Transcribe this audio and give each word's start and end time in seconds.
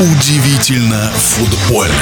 Удивительно 0.00 1.10
футбольно. 1.16 1.92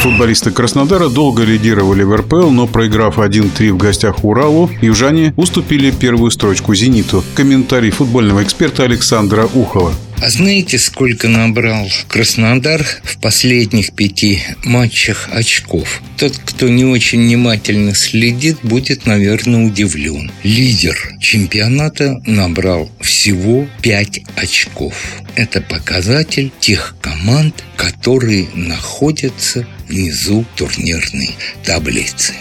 Футболисты 0.00 0.50
Краснодара 0.50 1.08
долго 1.08 1.44
лидировали 1.44 2.02
в 2.02 2.16
РПЛ, 2.16 2.50
но 2.50 2.66
проиграв 2.66 3.20
1-3 3.20 3.70
в 3.70 3.76
гостях 3.76 4.24
Уралу, 4.24 4.68
южане 4.82 5.32
уступили 5.36 5.92
первую 5.92 6.32
строчку 6.32 6.74
«Зениту». 6.74 7.22
Комментарий 7.36 7.90
футбольного 7.90 8.42
эксперта 8.42 8.82
Александра 8.82 9.48
Ухова. 9.54 9.92
А 10.22 10.30
знаете, 10.30 10.78
сколько 10.78 11.28
набрал 11.28 11.88
Краснодар 12.08 12.84
в 13.04 13.18
последних 13.18 13.92
пяти 13.92 14.42
матчах 14.64 15.28
очков? 15.30 16.00
Тот, 16.16 16.38
кто 16.38 16.68
не 16.68 16.84
очень 16.84 17.20
внимательно 17.20 17.94
следит, 17.94 18.58
будет, 18.62 19.04
наверное, 19.04 19.66
удивлен. 19.66 20.32
Лидер 20.42 20.96
чемпионата 21.20 22.20
набрал 22.24 22.90
всего 23.00 23.68
5 23.82 24.20
очков. 24.36 24.94
Это 25.36 25.60
показатель 25.60 26.50
тех 26.60 26.96
команд, 27.02 27.62
которые 27.76 28.48
находятся 28.54 29.66
внизу 29.88 30.44
турнирной 30.56 31.30
таблицы. 31.64 32.34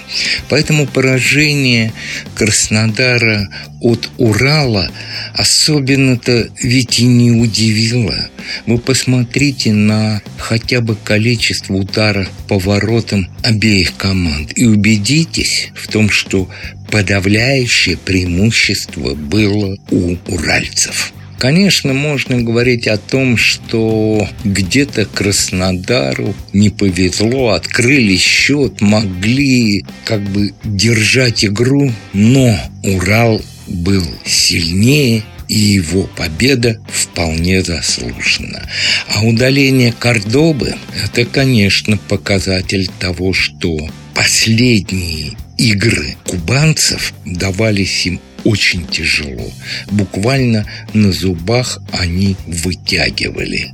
Поэтому 0.49 0.87
поражение 0.87 1.93
Краснодара 2.35 3.49
от 3.81 4.09
Урала 4.17 4.91
особенно-то 5.33 6.49
ведь 6.61 6.99
и 6.99 7.05
не 7.05 7.31
удивило. 7.31 8.29
Вы 8.65 8.77
посмотрите 8.77 9.73
на 9.73 10.21
хотя 10.37 10.81
бы 10.81 10.95
количество 10.95 11.73
ударов 11.73 12.29
по 12.47 12.59
воротам 12.59 13.27
обеих 13.43 13.95
команд 13.95 14.51
и 14.55 14.65
убедитесь 14.65 15.71
в 15.75 15.87
том, 15.87 16.09
что 16.09 16.49
подавляющее 16.91 17.97
преимущество 17.97 19.15
было 19.15 19.77
у 19.91 20.15
уральцев. 20.27 21.13
Конечно, 21.37 21.93
можно 21.93 22.41
говорить 22.41 22.87
о 22.87 22.97
том, 22.97 23.37
что 23.37 24.27
где-то 24.43 25.05
Краснодару 25.05 26.33
не 26.53 26.69
повезло, 26.69 27.49
открыли 27.49 28.15
счет, 28.15 28.81
могли 28.81 29.85
как 30.05 30.21
бы 30.21 30.53
держать 30.63 31.43
игру, 31.43 31.91
но 32.13 32.57
Урал 32.83 33.41
был 33.67 34.05
сильнее, 34.25 35.23
и 35.47 35.57
его 35.57 36.03
победа 36.15 36.79
вполне 36.87 37.61
заслужена. 37.61 38.63
А 39.09 39.23
удаление 39.23 39.93
Кордобы– 39.97 40.75
это, 41.03 41.25
конечно, 41.25 41.97
показатель 41.97 42.89
того, 42.99 43.33
что 43.33 43.89
последние 44.15 45.33
игры 45.57 46.15
кубанцев 46.25 47.13
давались 47.25 48.05
им 48.07 48.19
очень 48.45 48.87
тяжело. 48.87 49.51
Буквально 49.91 50.65
на 50.93 51.11
зубах 51.11 51.81
они 51.91 52.37
вытягивали. 52.47 53.73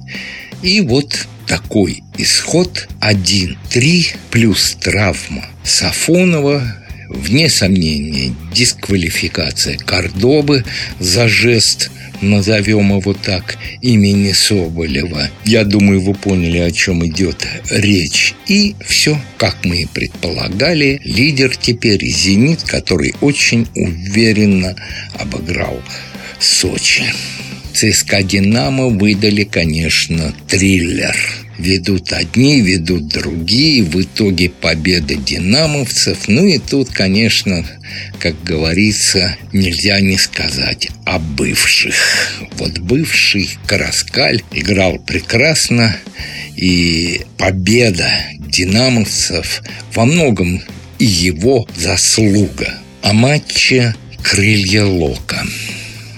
И 0.64 0.82
вот 0.82 1.28
такой 1.46 2.04
исход 2.18 2.88
1-3 3.02 4.16
плюс 4.32 4.78
травма 4.82 5.46
Сафонова 5.64 6.82
Вне 7.12 7.50
сомнения, 7.50 8.34
дисквалификация 8.54 9.78
Кордобы 9.78 10.64
за 10.98 11.28
жест 11.28 11.92
назовем 12.22 12.96
его 12.96 13.14
так, 13.14 13.58
имени 13.82 14.32
Соболева. 14.32 15.30
Я 15.46 15.64
думаю, 15.64 16.02
вы 16.02 16.14
поняли, 16.14 16.60
о 16.60 16.72
чем 16.72 17.06
идет 17.06 17.48
речь. 17.70 18.34
И 18.48 18.76
все, 18.86 19.20
как 19.38 19.58
мы 19.64 19.82
и 19.82 19.86
предполагали, 19.86 21.02
лидер 21.04 21.56
теперь 21.56 22.06
«Зенит», 22.06 22.64
который 22.64 23.14
очень 23.22 23.68
уверенно 23.76 24.76
обыграл 25.20 25.82
Сочи. 26.40 27.04
ЦСКА 27.74 28.24
«Динамо» 28.24 28.88
выдали, 28.88 29.44
конечно, 29.44 30.34
триллер– 30.48 31.16
ведут 31.62 32.12
одни, 32.12 32.62
ведут 32.62 33.08
другие, 33.08 33.84
в 33.84 34.02
итоге 34.02 34.50
победа 34.50 35.16
динамовцев. 35.16 36.28
Ну 36.28 36.46
и 36.46 36.58
тут, 36.58 36.90
конечно, 36.90 37.66
как 38.20 38.42
говорится, 38.44 39.38
нельзя 39.54 40.00
не 40.00 40.18
сказать 40.18 40.90
о 41.06 41.20
бывших. 41.20 41.96
Вот 42.58 42.80
бывший 42.80 43.50
Караскаль 43.68 44.44
играл 44.52 44.98
прекрасно, 45.00 45.96
и 46.56 47.22
победа 47.38 48.12
динамовцев 48.40 49.62
во 49.94 50.06
многом 50.06 50.62
и 51.00 51.06
его 51.06 51.68
заслуга. 51.76 52.74
О 53.02 53.14
матче 53.14 53.96
«Крылья 54.22 54.86
Лока» 54.86 55.44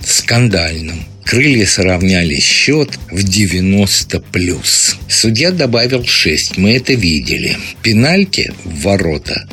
скандальном 0.05 1.05
Крылья 1.25 1.65
сравняли 1.65 2.39
счет 2.39 2.99
в 3.09 3.23
90 3.23 4.19
плюс. 4.19 4.97
Судья 5.07 5.51
добавил 5.51 6.05
6, 6.05 6.57
мы 6.57 6.73
это 6.73 6.93
видели. 6.93 7.57
Пенальти 7.81 8.51
в 8.63 8.81
ворота 8.81 9.47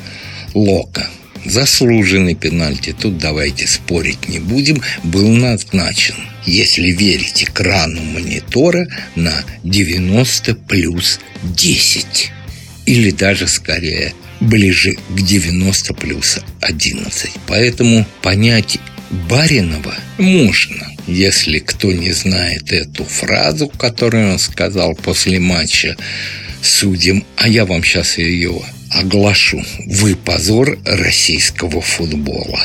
Лока 0.54 1.08
заслуженный 1.44 2.34
пенальти, 2.34 2.94
тут 2.98 3.18
давайте 3.18 3.66
спорить 3.66 4.28
не 4.28 4.38
будем, 4.38 4.82
был 5.02 5.28
назначен, 5.28 6.14
если 6.46 6.90
верить 6.90 7.44
экрану 7.44 8.02
монитора, 8.02 8.86
на 9.14 9.32
90 9.64 10.54
плюс 10.54 11.20
10. 11.42 12.32
Или 12.86 13.10
даже 13.10 13.46
скорее 13.46 14.12
ближе 14.40 14.96
к 15.10 15.20
90 15.20 15.94
плюс 15.94 16.38
11. 16.60 17.30
Поэтому 17.46 18.06
понять 18.22 18.78
Баринова 19.10 19.94
можно. 20.18 20.86
Если 21.06 21.58
кто 21.58 21.90
не 21.92 22.12
знает 22.12 22.72
эту 22.72 23.04
фразу, 23.04 23.68
которую 23.68 24.32
он 24.32 24.38
сказал 24.38 24.94
после 24.94 25.40
матча 25.40 25.96
судьям, 26.62 27.24
а 27.36 27.48
я 27.48 27.66
вам 27.66 27.82
сейчас 27.82 28.18
ее 28.18 28.62
оглашу. 28.90 29.62
Вы 29.86 30.14
позор 30.14 30.78
российского 30.84 31.80
футбола. 31.80 32.60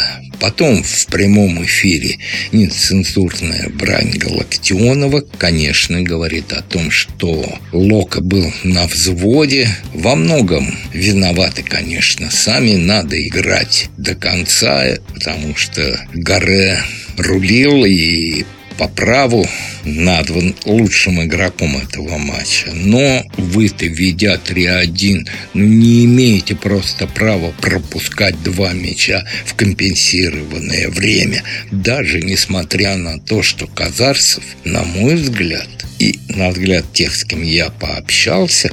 Потом 0.45 0.83
в 0.83 1.07
прямом 1.07 1.66
эфире 1.66 2.19
нецензурная 2.51 3.67
брань 3.69 4.11
Галактионова, 4.11 5.22
конечно, 5.39 6.03
говорит 6.03 6.53
о 6.53 6.61
том, 6.61 6.91
что 6.91 7.57
Лока 7.72 8.22
был 8.22 8.53
на 8.63 8.85
взводе. 8.85 9.75
Во 9.95 10.16
многом 10.16 10.72
виноваты, 10.94 11.63
конечно, 11.63 12.29
сами. 12.29 12.75
Надо 12.75 13.19
играть 13.28 13.89
до 13.97 14.13
конца, 14.13 14.85
потому 15.16 15.55
что 15.55 16.00
Гаре 16.13 16.79
рулил 17.17 17.84
и 17.84 18.45
по 18.78 18.88
праву 18.88 19.47
назван 19.84 20.56
лучшим 20.66 21.24
игроком 21.24 21.78
этого 21.78 22.18
матча. 22.18 22.72
Но 22.74 23.24
вы-то, 23.38 23.86
ведя 23.86 24.36
3-1, 24.36 25.28
ну, 25.53 25.63
не 25.63 26.06
имеете 26.06 26.56
просто 26.56 27.08
права 27.08 27.53
пропускать 27.62 28.41
два 28.44 28.74
мяча 28.74 29.25
в 29.46 29.56
компенсированное 29.56 30.90
время. 30.90 31.44
Даже 31.72 32.22
несмотря 32.22 32.97
на 32.97 33.19
то, 33.19 33.44
что 33.44 33.68
Казарцев, 33.68 34.44
на 34.64 34.84
мой 34.84 35.16
взгляд, 35.16 35.68
и 36.00 36.19
на 36.30 36.50
взгляд 36.50 36.91
тех, 36.94 37.16
с 37.16 37.24
кем 37.24 37.41
я 37.41 37.69
пообщался, 37.69 38.72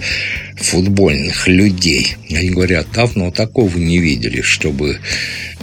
футбольных 0.62 1.48
людей, 1.48 2.16
они 2.30 2.50
говорят, 2.50 2.86
давно 2.92 3.30
такого 3.30 3.76
не 3.76 3.98
видели, 3.98 4.40
чтобы 4.40 4.98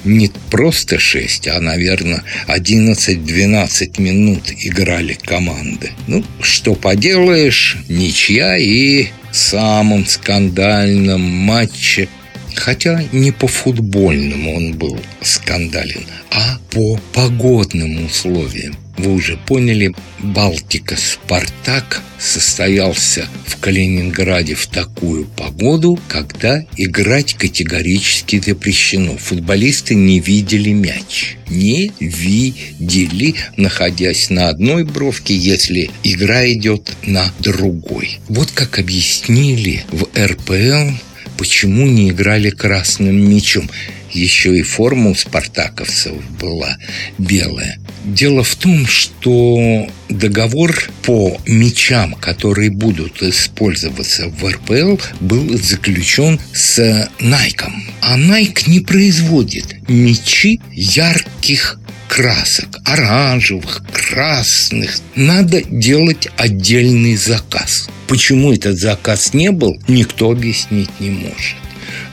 не 0.03 0.31
просто 0.49 0.99
6, 0.99 1.47
а, 1.47 1.59
наверное, 1.59 2.23
11-12 2.47 4.01
минут 4.01 4.43
играли 4.63 5.13
команды. 5.13 5.91
Ну, 6.07 6.23
что 6.41 6.75
поделаешь, 6.75 7.77
ничья 7.89 8.57
и 8.57 9.07
в 9.31 9.35
самом 9.35 10.05
скандальном 10.05 11.21
матче 11.21 12.07
Хотя 12.55 13.01
не 13.13 13.31
по 13.31 13.47
футбольному 13.47 14.55
он 14.55 14.73
был 14.73 14.99
скандален, 15.21 16.03
а 16.31 16.57
по 16.71 16.99
погодным 17.13 18.05
условиям. 18.05 18.75
Вы 18.99 19.13
уже 19.13 19.37
поняли, 19.37 19.95
Балтика 20.19 20.97
Спартак 20.97 22.01
состоялся 22.19 23.29
в 23.45 23.55
Калининграде 23.55 24.55
в 24.55 24.67
такую 24.67 25.25
погоду, 25.25 25.97
когда 26.09 26.65
играть 26.75 27.35
категорически 27.35 28.41
запрещено. 28.41 29.15
Футболисты 29.15 29.95
не 29.95 30.19
видели 30.19 30.71
мяч. 30.71 31.37
Не 31.47 31.93
видели, 32.01 33.35
находясь 33.55 34.29
на 34.29 34.49
одной 34.49 34.83
бровке, 34.83 35.33
если 35.33 35.91
игра 36.03 36.51
идет 36.51 36.91
на 37.03 37.33
другой. 37.39 38.19
Вот 38.27 38.51
как 38.51 38.79
объяснили 38.79 39.85
в 39.93 40.09
РПЛ 40.13 40.91
почему 41.37 41.87
не 41.87 42.09
играли 42.09 42.49
красным 42.49 43.15
мячом. 43.15 43.69
Еще 44.11 44.57
и 44.57 44.61
форма 44.61 45.11
у 45.11 45.15
спартаковцев 45.15 46.13
была 46.37 46.77
белая. 47.17 47.79
Дело 48.09 48.43
в 48.43 48.55
том, 48.55 48.87
что 48.87 49.87
договор 50.09 50.89
по 51.03 51.37
мячам, 51.45 52.15
которые 52.15 52.71
будут 52.71 53.21
использоваться 53.21 54.29
в 54.29 54.49
РПЛ, 54.49 54.97
был 55.19 55.55
заключен 55.59 56.39
с 56.51 56.79
Nike. 57.19 57.71
А 58.01 58.17
Nike 58.17 58.67
не 58.67 58.79
производит 58.79 59.87
мячи 59.87 60.59
ярких 60.71 61.79
красок, 62.07 62.79
оранжевых, 62.83 63.83
красных. 63.93 64.99
Надо 65.13 65.61
делать 65.61 66.29
отдельный 66.35 67.15
заказ. 67.15 67.89
Почему 68.07 68.51
этот 68.51 68.79
заказ 68.79 69.35
не 69.35 69.51
был, 69.51 69.79
никто 69.87 70.31
объяснить 70.31 70.89
не 70.99 71.11
может. 71.11 71.57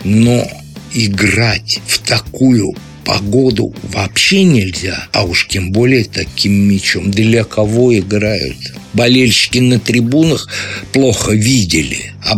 Но 0.05 0.47
играть 0.93 1.81
в 1.87 2.01
такую 2.01 2.77
погоду 3.07 3.73
вообще 3.85 4.43
нельзя, 4.43 5.07
а 5.13 5.25
уж 5.25 5.47
тем 5.47 5.71
более 5.71 6.05
таким 6.05 6.53
мячом. 6.53 7.11
Для 7.11 7.45
кого 7.45 7.97
играют? 7.97 8.57
Болельщики 8.93 9.59
на 9.59 9.79
трибунах 9.79 10.49
плохо 10.93 11.33
видели. 11.33 12.13
А 12.25 12.35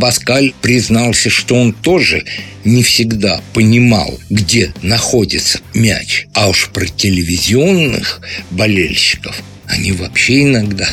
признался, 0.61 1.31
что 1.31 1.55
он 1.55 1.73
тоже 1.73 2.25
не 2.65 2.82
всегда 2.82 3.41
понимал, 3.55 4.19
где 4.29 4.75
находится 4.82 5.61
мяч. 5.73 6.26
А 6.35 6.49
уж 6.49 6.69
про 6.69 6.87
телевизионных 6.87 8.21
болельщиков 8.50 9.43
они 9.69 9.93
вообще 9.93 10.43
иногда, 10.44 10.88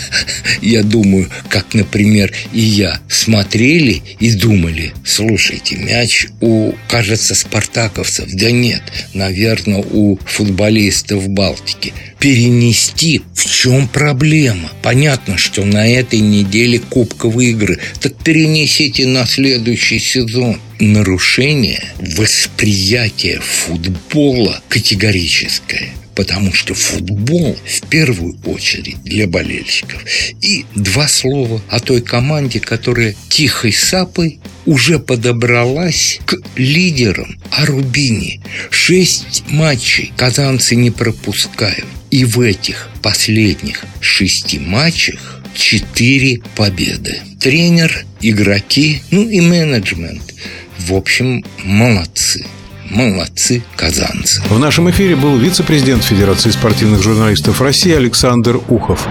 я 0.62 0.84
думаю, 0.84 1.30
как, 1.50 1.74
например, 1.74 2.34
и 2.54 2.60
я, 2.60 3.00
смотрели 3.10 4.02
и 4.20 4.32
думали, 4.32 4.94
слушайте, 5.06 5.78
мяч 5.78 6.28
у, 6.42 6.74
кажется, 6.90 7.36
спартаковцев, 7.36 8.30
да 8.34 8.52
нет, 8.52 8.82
наверное, 9.14 9.78
у 9.78 10.18
футболистов 10.26 11.28
Балтики. 11.30 11.94
Перенести, 12.20 13.22
в 13.34 13.50
чем 13.50 13.88
проблема? 13.88 14.72
Понятно, 14.82 15.38
что 15.38 15.64
на 15.64 15.88
этой 15.88 16.20
неделе 16.20 16.80
Кубковые 16.80 17.52
игры, 17.52 17.80
так 18.02 18.16
перенесите 18.24 19.08
на 19.08 19.26
следующий 19.26 20.00
сезон. 20.00 20.60
Нарушение 20.80 21.82
восприятия 22.00 23.40
футбола 23.40 24.62
категорическое– 24.68 25.90
потому 26.16 26.54
что 26.54 26.74
футбол 26.74 27.58
в 27.66 27.88
первую 27.88 28.38
очередь 28.46 29.02
для 29.04 29.28
болельщиков. 29.28 30.04
И 30.42 30.66
два 30.76 31.08
слова 31.08 31.62
о 31.70 31.80
той 31.80 32.02
команде, 32.02 32.60
которая 32.60 33.16
тихой 33.30 33.74
сапой 33.74 34.40
уже 34.66 35.00
подобралась 35.00 36.20
к 36.26 36.38
лидерам 36.56 37.38
о 37.52 37.66
Рубине. 37.66 38.42
Шесть 38.72 39.44
матчей 39.50 40.12
казанцы 40.16 40.76
не 40.76 40.92
пропускают. 40.92 41.86
И 42.12 42.24
в 42.24 42.40
этих 42.40 42.90
последних 43.02 43.84
шести 44.00 44.58
матчах 44.58 45.42
четыре 45.54 46.40
победы. 46.56 47.20
Тренер, 47.40 48.06
игроки, 48.22 49.02
ну 49.12 49.28
и 49.30 49.42
менеджмент. 49.42 50.34
В 50.80 50.94
общем, 50.94 51.44
молодцы. 51.64 52.46
Молодцы 52.96 53.62
казанцы. 53.76 54.42
В 54.50 54.58
нашем 54.58 54.90
эфире 54.90 55.18
был 55.18 55.36
вице-президент 55.36 56.02
Федерации 56.02 56.50
спортивных 56.50 57.04
журналистов 57.04 57.60
России 57.60 57.94
Александр 57.94 58.62
Ухов. 58.70 59.06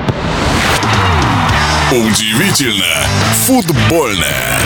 Удивительно 1.92 3.06
футбольное. 3.44 4.58